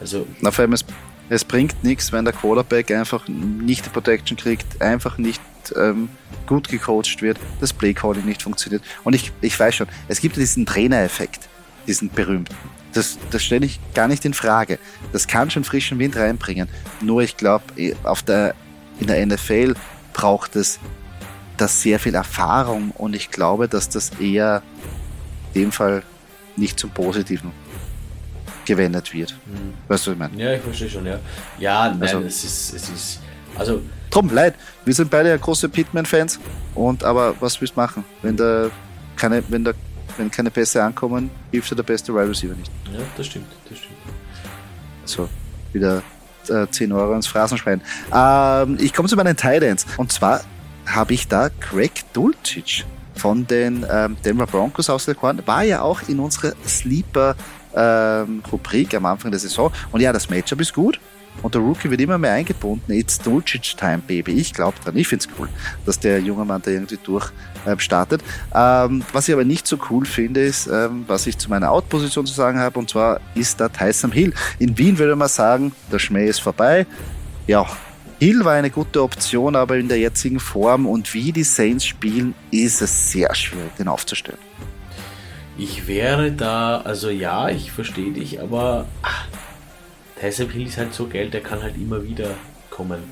[0.00, 0.84] also Na, vor allem es,
[1.28, 5.42] es bringt nichts, wenn der Quarterback einfach nicht die Protection kriegt, einfach nicht
[5.76, 6.08] ähm,
[6.46, 8.82] gut gecoacht wird, das Play-Calling nicht funktioniert.
[9.02, 11.48] Und ich, ich weiß schon, es gibt diesen Trainereffekt,
[11.86, 12.54] diesen berühmten.
[12.92, 14.78] Das, das stelle ich gar nicht in Frage.
[15.12, 16.68] Das kann schon frischen Wind reinbringen.
[17.02, 17.94] Nur ich glaube, eh,
[19.00, 19.74] in der NFL
[20.14, 20.78] braucht es
[21.56, 24.62] das sehr viel Erfahrung und ich glaube, dass das eher
[25.54, 26.02] in dem Fall
[26.56, 27.52] nicht zum Positiven
[28.64, 29.34] gewendet wird.
[29.46, 29.74] Mhm.
[29.88, 30.42] Weißt du, was ich meine?
[30.42, 31.18] Ja, ich verstehe schon, ja.
[31.58, 33.20] Ja, nein, also, es ist, es ist,
[33.56, 33.80] also.
[34.10, 34.54] Drum, leid.
[34.84, 36.38] Wir sind beide ja große Pitman-Fans
[36.74, 38.04] und aber was willst du machen?
[38.22, 38.70] Wenn da
[39.16, 39.72] keine, wenn da,
[40.16, 42.70] wenn keine Pässe ankommen, hilft dir der beste Wide Receiver nicht.
[42.92, 43.96] Ja, das stimmt, das stimmt.
[45.04, 45.28] So,
[45.72, 46.02] wieder
[46.48, 47.80] äh, 10 Euro ins Phrasenschwein.
[48.12, 49.86] Ähm, ich komme zu meinen Titans.
[49.96, 50.40] Und zwar
[50.86, 55.42] habe ich da Craig Dulcich von den ähm, Denver Broncos ausgekorn.
[55.46, 59.72] War ja auch in unserer Sleeper-Rubrik ähm, am Anfang der Saison.
[59.92, 60.98] Und ja, das Matchup ist gut.
[61.42, 62.90] Und der Rookie wird immer mehr eingebunden.
[62.92, 64.32] It's Dulcich Time, Baby.
[64.32, 64.96] Ich glaube dran.
[64.96, 65.50] Ich finde es cool,
[65.84, 67.30] dass der junge Mann da irgendwie durch
[67.66, 68.22] äh, startet.
[68.54, 72.24] Ähm, was ich aber nicht so cool finde, ist, ähm, was ich zu meiner Out-Position
[72.26, 72.78] zu sagen habe.
[72.78, 74.32] Und zwar ist da Tyson Hill.
[74.58, 76.86] In Wien würde man sagen, der Schmäh ist vorbei.
[77.46, 77.66] Ja,
[78.18, 82.34] Hill war eine gute Option, aber in der jetzigen Form und wie die Saints spielen,
[82.50, 84.38] ist es sehr schwierig, den aufzustellen.
[85.58, 89.26] Ich wäre da, also ja, ich verstehe dich, aber ach,
[90.18, 92.30] Tyson Hill ist halt so geil, der kann halt immer wieder
[92.70, 93.02] kommen.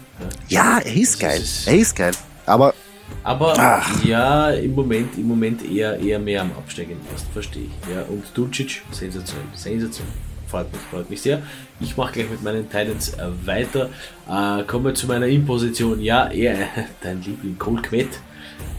[0.48, 1.40] Ja, ja er ist geil.
[1.40, 2.12] Ist, er ist geil.
[2.46, 2.74] Aber.
[3.22, 4.04] Aber ach.
[4.04, 7.94] ja, im Moment, im Moment eher, eher mehr am Absteigen fast, verstehe ich.
[7.94, 10.12] Ja, und Ducic, sensationell, sensationell
[10.54, 11.42] freut mich, freut mich sehr.
[11.80, 13.90] Ich mache gleich mit meinen Titans äh, weiter.
[14.28, 16.00] Äh, kommen wir zu meiner In-Position.
[16.00, 16.68] Ja, eher
[17.02, 18.20] dein Liebling Cole Kmet.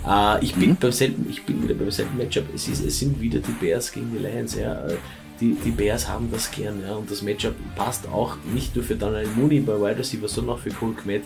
[0.07, 0.77] Äh, ich, bin mhm.
[0.77, 2.45] beim selben, ich bin wieder beim selben Matchup.
[2.53, 4.55] Es, ist, es sind wieder die Bears gegen die Lions.
[4.55, 4.88] Ja.
[4.88, 4.95] Äh,
[5.41, 6.81] die, die Bears haben das gern.
[6.88, 6.95] Ja.
[6.95, 10.59] Und das Matchup passt auch nicht nur für Daniel Mooney bei Wide Receiver, sondern auch
[10.59, 11.23] für Cole Kmet.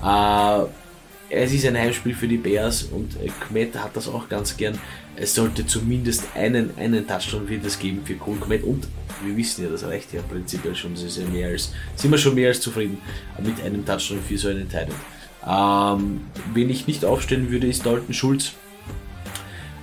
[0.00, 0.64] Äh,
[1.30, 4.78] es ist ein Heimspiel für die Bears und äh, Kmet hat das auch ganz gern.
[5.16, 8.86] Es sollte zumindest einen, einen Touchdown wird es geben für Cole Kmet und
[9.24, 12.34] wir wissen ja, das reicht ja prinzipiell schon, ist ja mehr als, sind wir schon
[12.34, 12.98] mehr als zufrieden
[13.42, 14.94] mit einem Touchdown für so einen Titan.
[15.46, 16.20] Ähm,
[16.54, 18.52] wen ich nicht aufstellen würde, ist Dalton Schulz.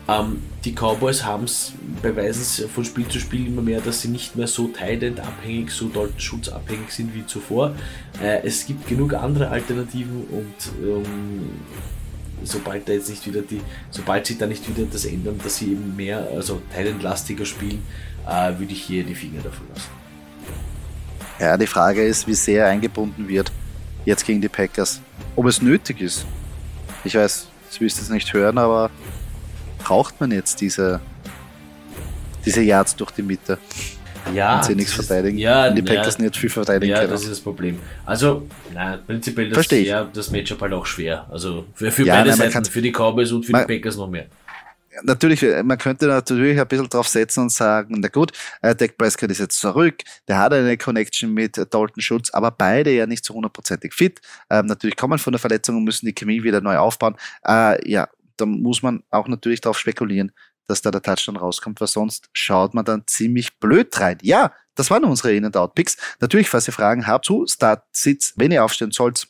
[0.08, 4.10] Ähm, die Cowboys haben es, beweisen es von Spiel zu Spiel immer mehr, dass sie
[4.10, 7.76] nicht mehr so Titan abhängig, so Dalton abhängig sind wie zuvor.
[8.22, 11.50] Äh, es gibt genug andere Alternativen und ähm,
[12.44, 15.72] sobald da jetzt nicht wieder die, sobald sie da nicht wieder das ändern, dass sie
[15.72, 17.82] eben mehr, also Titan-lastiger spielen,
[18.28, 19.90] äh, würde ich hier die Finger davon lassen.
[21.40, 23.52] Ja, die Frage ist, wie sehr eingebunden wird
[24.06, 25.02] jetzt gegen die Packers.
[25.36, 26.26] Ob es nötig ist.
[27.04, 28.90] Ich weiß, das willst jetzt nicht hören, aber
[29.86, 31.00] braucht man jetzt diese,
[32.44, 33.60] diese Yards durch die Mitte?
[34.34, 35.38] Ja, sie nichts verteidigen.
[35.38, 37.12] Ja, die Packers ja, nicht viel verteidigen ja, können.
[37.12, 37.80] das ist das Problem.
[38.04, 41.28] Also, nein, prinzipiell das, ja, das Matchup halt auch schwer.
[41.30, 43.98] Also für, für ja, beide nein, Seiten, für die Cowboys und für man, die Packers
[43.98, 44.26] noch mehr
[45.04, 49.32] natürlich, man könnte natürlich ein bisschen drauf setzen und sagen, na gut, äh, Dak Prescott
[49.32, 53.34] ist jetzt zurück, der hat eine Connection mit Dalton Schultz, aber beide ja nicht so
[53.34, 54.22] hundertprozentig fit.
[54.50, 57.16] Ähm, natürlich kommen von der Verletzung und müssen die Chemie wieder neu aufbauen.
[57.48, 60.32] Äh, ja, da muss man auch natürlich darauf spekulieren,
[60.68, 64.18] dass da der Touchdown rauskommt, weil sonst schaut man dann ziemlich blöd rein.
[64.22, 65.98] Ja, das waren unsere In- and Out-Picks.
[66.20, 69.28] Natürlich, falls ihr Fragen habt zu Start-Sits, wenn ihr aufstehen sollt,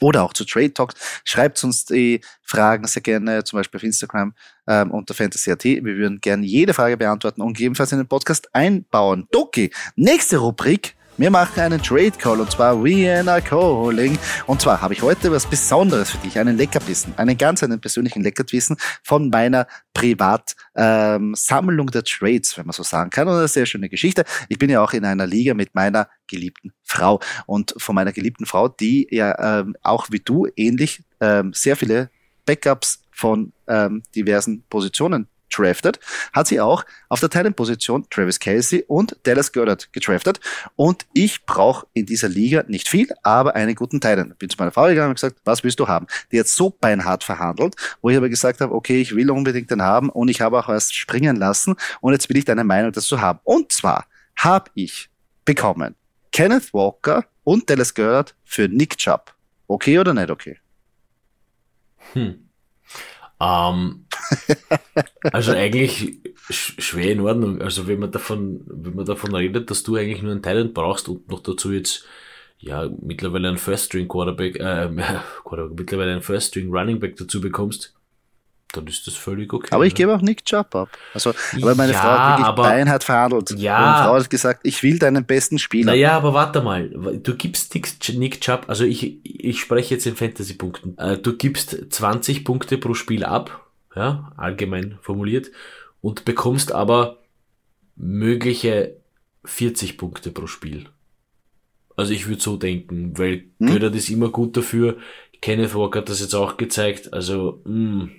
[0.00, 0.94] oder auch zu Trade Talks.
[1.24, 4.34] Schreibt uns die Fragen sehr gerne, zum Beispiel auf Instagram
[4.66, 5.64] ähm, unter Fantasy.at.
[5.64, 9.26] Wir würden gerne jede Frage beantworten und gegebenenfalls in den Podcast einbauen.
[9.30, 14.16] Doki, nächste Rubrik wir machen einen Trade Call und zwar Vienna Calling.
[14.46, 18.22] Und zwar habe ich heute was Besonderes für dich, einen Leckerbissen, einen ganz einen persönlichen
[18.22, 23.26] Leckerbissen von meiner Privatsammlung ähm, der Trades, wenn man so sagen kann.
[23.26, 24.24] Und eine sehr schöne Geschichte.
[24.48, 28.46] Ich bin ja auch in einer Liga mit meiner geliebten Frau und von meiner geliebten
[28.46, 32.10] Frau, die ja ähm, auch wie du ähnlich ähm, sehr viele
[32.46, 35.98] Backups von ähm, diversen Positionen drafted,
[36.32, 40.40] hat sie auch auf der Teilenposition Travis Kelsey und Dallas Goddard gedraftet.
[40.76, 44.34] Und ich brauche in dieser Liga nicht viel, aber einen guten Teilen.
[44.38, 46.06] Bin zu meiner Frau gegangen und gesagt, was willst du haben?
[46.32, 49.82] Die hat so beinhart verhandelt, wo ich aber gesagt habe, okay, ich will unbedingt den
[49.82, 53.20] haben und ich habe auch was springen lassen und jetzt will ich deine Meinung dazu
[53.20, 53.40] haben.
[53.44, 54.06] Und zwar
[54.36, 55.08] habe ich
[55.44, 55.94] bekommen
[56.32, 59.34] Kenneth Walker und Dallas Goddard für Nick Chubb.
[59.66, 60.58] Okay oder nicht okay?
[62.12, 62.48] Hm.
[63.40, 64.06] Ähm,
[65.32, 67.62] also eigentlich schwer in Ordnung.
[67.62, 71.08] Also wenn man davon, wenn man davon redet, dass du eigentlich nur einen Talent brauchst
[71.08, 72.04] und noch dazu jetzt
[72.58, 74.88] ja mittlerweile einen First String Quarterback, äh,
[75.44, 77.94] Quarterback mittlerweile einen First String Running Back dazu bekommst,
[78.72, 79.68] dann ist das völlig okay.
[79.70, 79.96] Aber ich ne?
[79.96, 80.90] gebe auch Nick Chubb ab.
[81.14, 83.50] Also, weil meine ja, Frau hat wirklich beinhart verhandelt.
[83.58, 83.80] Ja.
[83.80, 85.92] Meine Frau hat gesagt, ich will deinen besten Spieler.
[85.92, 86.90] Naja, aber warte mal.
[86.90, 90.98] Du gibst Nick Chubb, also ich, ich spreche jetzt in Fantasy-Punkten.
[90.98, 93.67] Äh, du gibst 20 Punkte pro Spiel ab,
[93.98, 95.50] ja, allgemein formuliert,
[96.00, 97.18] und bekommst aber
[97.96, 98.96] mögliche
[99.44, 100.86] 40 Punkte pro Spiel.
[101.96, 103.66] Also ich würde so denken, weil hm?
[103.66, 104.98] Götter ist immer gut dafür.
[105.40, 107.12] Kenneth Walker hat das jetzt auch gezeigt.
[107.12, 108.10] Also, mh, hm.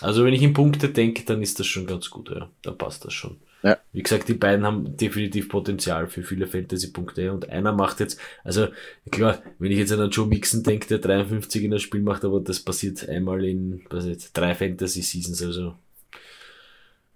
[0.00, 2.50] Also wenn ich in Punkte denke, dann ist das schon ganz gut, ja.
[2.62, 3.36] Da passt das schon.
[3.62, 3.78] Ja.
[3.92, 8.68] Wie gesagt, die beiden haben definitiv Potenzial für viele Fantasy-Punkte und einer macht jetzt, also
[9.10, 12.24] klar, wenn ich jetzt an einen Joe Mixon denke, der 53 in das Spiel macht,
[12.24, 15.74] aber das passiert einmal in, was jetzt, drei Fantasy-Seasons, also.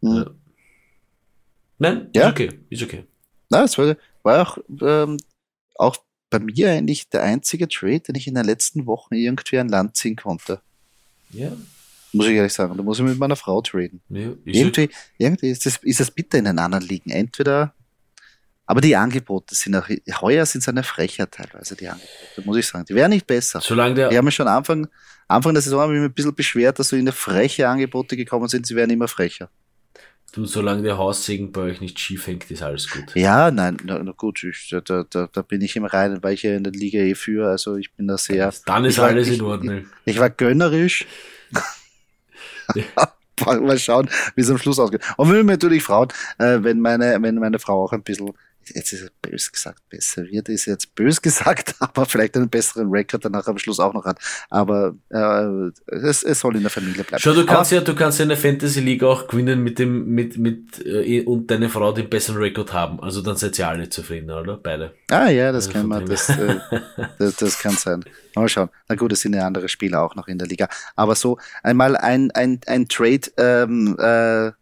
[0.02, 0.16] Mhm.
[0.16, 0.30] Ja.
[1.78, 2.28] Nein, ja.
[2.28, 3.04] ist okay, ist okay.
[3.48, 5.16] Na, es war, war auch, ähm,
[5.76, 5.96] auch
[6.30, 9.96] bei mir eigentlich der einzige Trade, den ich in den letzten Wochen irgendwie an Land
[9.96, 10.60] ziehen konnte.
[11.30, 11.52] Ja,
[12.14, 12.76] muss ich ehrlich sagen.
[12.76, 14.00] Da muss ich mit meiner Frau traden.
[14.08, 17.10] Ja, irgendwie, irgendwie ist es ist das bitter in den anderen Ligen.
[17.10, 17.74] Entweder,
[18.66, 19.88] aber die Angebote sind auch,
[20.20, 22.84] heuer sind es eine Frechheit teilweise, die Angebote, muss ich sagen.
[22.88, 23.60] Die wären nicht besser.
[23.60, 24.86] Solange der, die haben schon Anfang,
[25.28, 28.16] Anfang der Saison habe ich mich ein bisschen beschwert, dass so in der freche Angebote
[28.16, 29.50] gekommen sind, sie werden immer frecher.
[30.34, 33.14] Du, solange der Haussegen bei euch nicht schief hängt, ist alles gut.
[33.14, 36.42] Ja, nein, na, na gut, ich, da, da, da bin ich im Reinen, weil ich
[36.42, 38.52] ja in der Liga eh für, also ich bin da sehr.
[38.66, 39.86] Dann ist alles war, in Ordnung.
[40.04, 41.06] Ich, ich war gönnerisch.
[43.44, 45.02] Mal schauen, wie es am Schluss ausgeht.
[45.16, 48.32] Und wenn natürlich Frauen, äh, wenn meine, wenn meine Frau auch ein bisschen
[48.70, 52.90] jetzt ist es bös gesagt, besser wird, ist jetzt bös gesagt, aber vielleicht einen besseren
[52.90, 54.18] Rekord danach am Schluss auch noch hat.
[54.50, 57.20] Aber äh, es, es soll in der Familie bleiben.
[57.22, 59.78] Schau, du kannst aber, ja, du kannst ja in der Fantasy League auch gewinnen mit
[59.78, 63.00] dem, mit, mit äh, und deine Frau den besseren Rekord haben.
[63.00, 64.56] Also dann seid ihr alle zufrieden, oder?
[64.56, 64.94] Beide.
[65.10, 66.58] Ah ja, das also kann man, das, äh,
[67.18, 68.04] das, das kann sein.
[68.34, 68.70] Mal schauen.
[68.88, 70.68] Na gut, es sind ja andere Spieler auch noch in der Liga.
[70.96, 74.52] Aber so einmal ein, ein, ein Trade ähm, äh,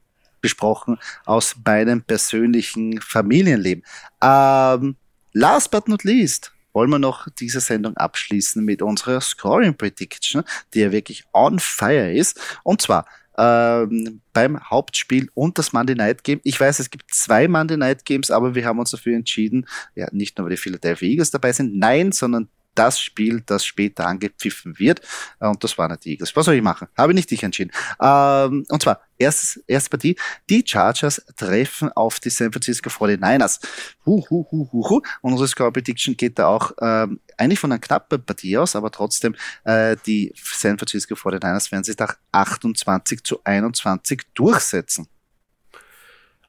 [0.42, 3.84] besprochen aus meinem persönlichen Familienleben.
[4.22, 4.96] Ähm,
[5.32, 10.42] last but not least wollen wir noch diese Sendung abschließen mit unserer Scoring Prediction,
[10.74, 12.40] die ja wirklich on fire ist.
[12.62, 13.06] Und zwar
[13.38, 16.40] ähm, beim Hauptspiel und das Monday Night Game.
[16.44, 20.08] Ich weiß, es gibt zwei Monday Night Games, aber wir haben uns dafür entschieden, ja,
[20.12, 24.78] nicht nur weil die Philadelphia Eagles dabei sind, nein, sondern das Spiel, das später angepfiffen
[24.78, 25.00] wird.
[25.40, 26.34] Äh, und das war nicht die Eagles.
[26.36, 26.88] Was soll ich machen?
[26.96, 27.72] Habe nicht dich entschieden.
[28.00, 30.16] Ähm, und zwar, erstes, erste Partie.
[30.48, 33.60] Die Chargers treffen auf die San Francisco 49ers.
[34.04, 35.02] Hu, hu, hu, hu, hu.
[35.20, 38.90] Und unsere Score Prediction geht da auch ähm, eigentlich von einer knappen Partie aus, aber
[38.90, 45.08] trotzdem äh, die San Francisco 49ers werden sich nach 28 zu 21 durchsetzen.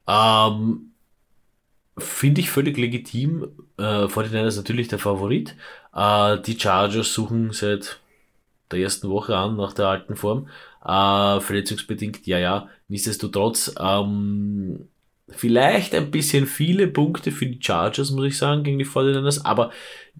[0.07, 0.92] Ähm,
[1.97, 3.49] Finde ich völlig legitim.
[3.77, 5.55] Äh, 49ers natürlich der Favorit.
[5.93, 7.99] Äh, die Chargers suchen seit
[8.71, 10.47] der ersten Woche an nach der alten Form.
[10.83, 12.69] Äh, verletzungsbedingt, ja, ja.
[12.87, 14.87] Nichtsdestotrotz, ähm,
[15.29, 19.45] vielleicht ein bisschen viele Punkte für die Chargers, muss ich sagen, gegen die 49ers.
[19.45, 19.71] Aber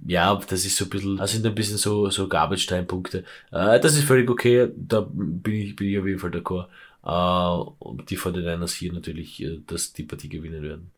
[0.05, 3.23] ja, das ist so ein bisschen, das sind ein bisschen so, so Garbage-Time-Punkte.
[3.51, 4.69] Äh, das ist völlig okay.
[4.75, 6.67] Da bin ich, bin ich auf jeden Fall d'accord.
[7.03, 10.91] Äh, die 49ers hier natürlich, äh, dass die Partie gewinnen werden.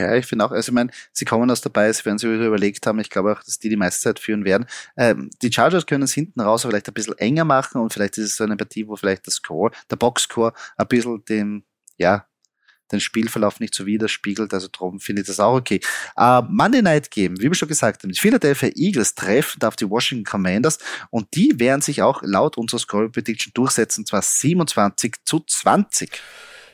[0.00, 2.86] Ja, ich finde auch, also ich meine, sie kommen aus dabei, sie werden sich überlegt
[2.86, 4.66] haben, ich glaube auch, dass die die meiste Zeit führen werden.
[4.96, 8.30] Ähm, die Chargers können es hinten raus vielleicht ein bisschen enger machen und vielleicht ist
[8.30, 11.64] es so eine Partie, wo vielleicht das Score, der Boxscore ein bisschen dem,
[11.98, 12.26] ja,
[12.90, 14.52] den Spielverlauf nicht so widerspiegelt.
[14.52, 15.80] Also darum finde ich das auch okay.
[16.18, 19.88] Uh, Monday Night Game, wie wir schon gesagt haben, die Philadelphia Eagles treffen auf die
[19.88, 20.78] Washington Commanders
[21.10, 26.10] und die werden sich auch laut unserer Score Prediction durchsetzen, zwar 27 zu 20.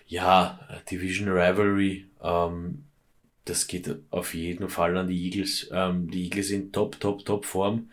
[0.06, 0.60] Ja,
[0.90, 2.84] Division Rivalry, ähm,
[3.46, 5.68] das geht auf jeden Fall an die Eagles.
[5.72, 7.90] Ähm, die Eagles sind top, top, top Form.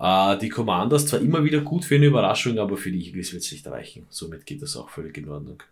[0.00, 3.42] Äh, die Commanders zwar immer wieder gut für eine Überraschung, aber für die Eagles wird
[3.42, 4.06] es nicht reichen.
[4.10, 5.62] Somit geht das auch völlig in Ordnung.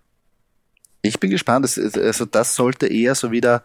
[1.01, 1.65] Ich bin gespannt.
[1.65, 3.65] Also das sollte eher so wieder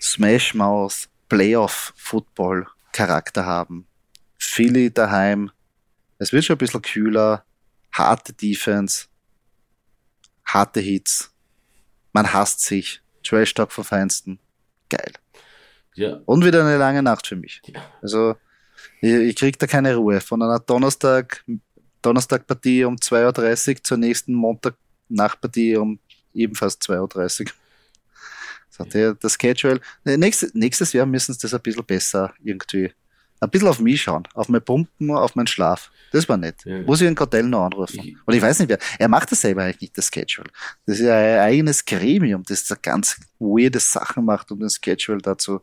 [0.00, 3.86] Smash Mouth Playoff Football Charakter haben.
[4.38, 5.50] Philly daheim.
[6.18, 7.44] Es wird schon ein bisschen kühler.
[7.92, 9.06] Harte Defense.
[10.44, 11.32] Harte Hits.
[12.12, 13.02] Man hasst sich.
[13.24, 14.38] Trash Talk vom Feinsten.
[14.88, 15.12] Geil.
[15.94, 16.20] Ja.
[16.26, 17.62] Und wieder eine lange Nacht für mich.
[17.66, 17.80] Ja.
[18.02, 18.36] Also,
[19.00, 20.20] ich, ich krieg da keine Ruhe.
[20.20, 21.44] Von einer Donnerstag,
[22.02, 25.98] Donnerstagpartie um 2.30 Uhr zur nächsten Montag-Nachtpartie um
[26.34, 27.52] ebenfalls 2.30 Uhr.
[28.68, 29.80] So, der, das Schedule.
[30.04, 32.92] Nächstes, nächstes Jahr müssen sie das ein bisschen besser irgendwie.
[33.40, 35.90] Ein bisschen auf mich schauen, auf mein Pumpen, auf meinen Schlaf.
[36.12, 36.64] Das war nett.
[36.64, 36.80] Ja.
[36.82, 38.00] Muss ich den Kartell noch anrufen.
[38.02, 38.78] Ich- Und ich weiß nicht wer.
[38.98, 40.48] Er macht das selber eigentlich nicht, das Schedule.
[40.86, 45.18] Das ist ja ein eigenes Gremium, das da ganz weirde Sachen macht, um den Schedule
[45.18, 45.60] dazu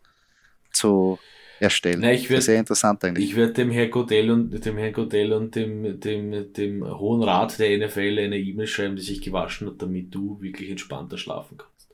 [0.72, 1.18] zu
[1.60, 2.02] erstellen.
[2.02, 3.30] Na, ich das werd- ist sehr interessant eigentlich.
[3.30, 7.58] Ich werde dem Herrn Godell und dem Herrn Godell und dem, dem, dem Hohen Rat
[7.60, 11.90] der NFL eine E-Mail schreiben, die sich gewaschen hat, damit du wirklich entspannter schlafen kannst.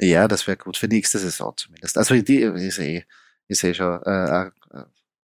[0.00, 1.96] Ja, das wäre gut für nächste Saison zumindest.
[1.96, 3.04] Also die ist eh,
[3.46, 4.50] ist eh schon äh, äh,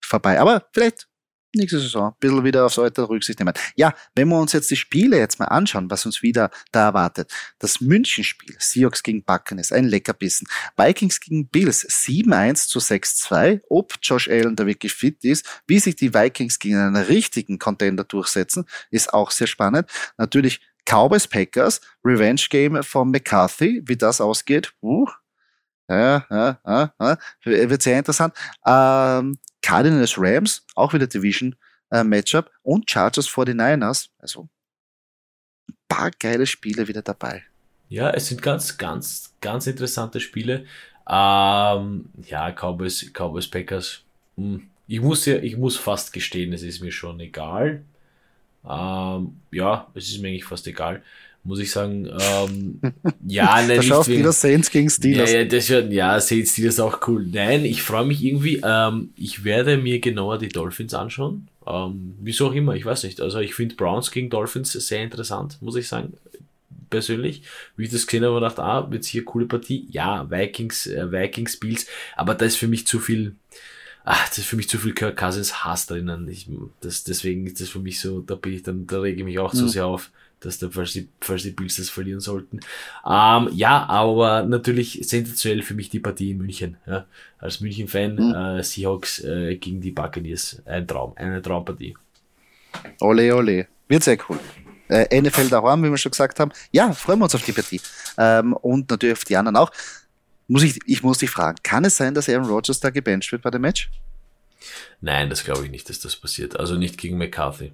[0.10, 0.40] vorbei.
[0.40, 1.08] Aber vielleicht
[1.56, 3.54] nächste Saison ein bisschen wieder aufs Alter Rücksicht nehmen.
[3.76, 7.32] Ja, wenn wir uns jetzt die Spiele jetzt mal anschauen, was uns wieder da erwartet.
[7.58, 10.48] Das Münchenspiel, Seahawks gegen Buccaneers, ein Leckerbissen.
[10.78, 13.62] Vikings gegen Bills, 7-1 zu 6-2.
[13.70, 18.04] Ob Josh Allen da wirklich fit ist, wie sich die Vikings gegen einen richtigen Contender
[18.04, 19.90] durchsetzen, ist auch sehr spannend.
[20.18, 24.74] Natürlich Cowboys Packers, Revenge Game von McCarthy, wie das ausgeht.
[24.82, 25.08] Uh,
[25.88, 28.34] ja, ja, ja, ja, wird sehr interessant.
[28.66, 31.56] Ähm, Cardinals Rams, auch wieder Division
[31.92, 34.10] äh, Matchup und Chargers 49ers.
[34.20, 34.50] Also
[35.70, 37.44] ein paar geile Spiele wieder dabei.
[37.90, 40.66] Ja, es sind ganz, ganz, ganz interessante Spiele.
[41.10, 44.04] Ähm, ja, Cowboys, Cowboys Packers.
[44.38, 47.84] Hm, Ich muss ja, ich muss fast gestehen, es ist mir schon egal.
[48.68, 51.04] Ähm, ja, es ist mir eigentlich fast egal.
[51.44, 52.80] Muss ich sagen, ähm,
[53.28, 55.32] ja, nein, da schaust wegen- wieder Saints gegen Steelers.
[55.32, 57.26] Ja, ja, das wird, ja, seht Steelers auch cool.
[57.32, 61.48] Nein, ich freue mich irgendwie, ähm, ich werde mir genauer die Dolphins anschauen.
[61.66, 63.22] Ähm, wieso auch immer, ich weiß nicht.
[63.22, 66.14] Also ich finde Browns gegen Dolphins sehr interessant, muss ich sagen.
[66.90, 67.44] Persönlich.
[67.78, 69.88] Wie ich das gesehen habe, dachte, ah, wird eine coole Partie.
[69.92, 73.36] Ja, Vikings, äh, Vikings, Bills, aber da ist für mich zu viel,
[74.04, 76.28] ach, das ist für mich zu viel Kirk Cousins Hass drinnen.
[76.28, 76.48] Ich,
[76.82, 79.38] das, deswegen ist das für mich so, da bin ich dann, da rege ich mich
[79.38, 79.70] auch zu Mhm.
[79.70, 80.10] sehr auf,
[80.42, 82.60] dass da, falls die, falls die Bills das verlieren sollten.
[83.06, 86.78] Ähm, ja, aber natürlich sensationell für mich die Partie in München.
[86.88, 87.06] Ja.
[87.40, 88.36] Als München-Fan, Mhm.
[88.60, 90.62] äh, Seahawks äh, gegen die Buccaneers.
[90.66, 91.96] Ein Traum, eine Traumpartie.
[93.02, 93.68] Ole, ole.
[93.88, 94.40] Wird sehr cool.
[94.88, 96.52] Äh, NFL daheim, wie wir schon gesagt haben.
[96.72, 97.82] Ja, freuen wir uns auf die Partie.
[98.18, 99.72] Ähm, und natürlich auf die anderen auch.
[100.48, 103.44] Muss ich, ich muss dich fragen, kann es sein, dass Aaron Rodgers da gebencht wird
[103.44, 103.92] bei dem Match?
[105.00, 106.60] Nein, das glaube ich nicht, dass das passiert.
[106.60, 107.72] Also nicht gegen McCarthy.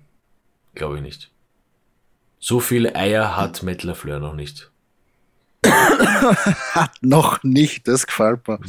[0.73, 1.32] Glaube ich nicht.
[2.45, 4.69] So viele Eier hat Matt LaFleur noch nicht.
[5.65, 8.60] Hat noch nicht, das gefällt mir.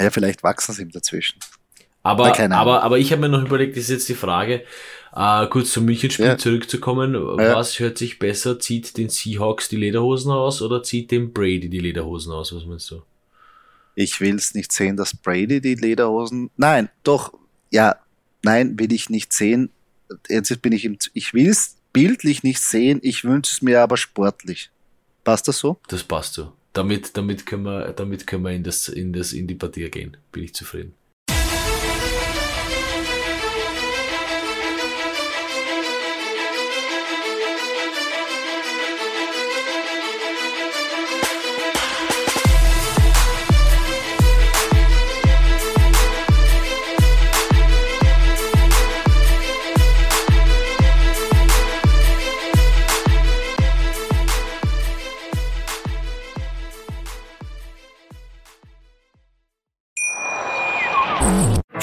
[0.00, 1.38] Ja, vielleicht wachsen sie ihm dazwischen.
[2.02, 4.64] Aber, Na, aber, aber ich habe mir noch überlegt, das ist jetzt die Frage,
[5.14, 6.38] äh, kurz zum Münchenspiel Ja.
[6.38, 7.12] zurückzukommen.
[7.38, 7.56] Ja.
[7.56, 8.58] Was hört sich besser?
[8.58, 12.54] Zieht den Seahawks die Lederhosen aus oder zieht dem Brady die Lederhosen aus?
[12.54, 13.02] Was meinst du?
[13.96, 16.50] Ich will es nicht sehen, dass Brady die Lederhosen.
[16.56, 17.34] Nein, doch,
[17.70, 17.96] ja,
[18.42, 19.68] nein, will ich nicht sehen.
[20.30, 20.96] Jetzt bin ich im.
[21.12, 24.70] Ich will es bildlich nicht sehen, ich wünsche es mir aber sportlich.
[25.24, 25.78] Passt das so?
[25.88, 26.52] Das passt so.
[26.74, 30.18] Damit, damit können wir, damit können wir in das, in das, in die Partie gehen.
[30.32, 30.92] Bin ich zufrieden.